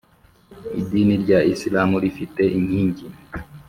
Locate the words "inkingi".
2.57-3.05